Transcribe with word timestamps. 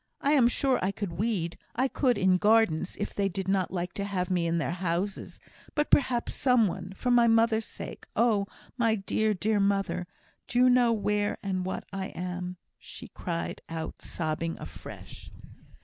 "I 0.19 0.31
am 0.31 0.47
sure 0.47 0.79
I 0.83 0.89
could 0.91 1.13
weed 1.19 1.59
I 1.75 1.87
could 1.87 2.17
in 2.17 2.37
gardens 2.37 2.97
if 2.99 3.13
they 3.13 3.29
did 3.29 3.47
not 3.47 3.69
like 3.69 3.93
to 3.93 4.03
have 4.03 4.31
me 4.31 4.47
in 4.47 4.57
their 4.57 4.71
houses. 4.71 5.39
But 5.75 5.91
perhaps 5.91 6.33
some 6.33 6.65
one, 6.65 6.93
for 6.95 7.11
my 7.11 7.27
mother's 7.27 7.65
sake 7.67 8.07
oh! 8.15 8.47
my 8.79 8.95
dear, 8.95 9.35
dear 9.35 9.59
mother! 9.59 10.07
do 10.47 10.57
you 10.57 10.69
know 10.71 10.91
where 10.91 11.37
and 11.43 11.67
what 11.67 11.83
I 11.93 12.07
am?" 12.15 12.57
she 12.79 13.09
cried 13.09 13.61
out, 13.69 14.01
sobbing 14.01 14.57
afresh. 14.57 15.29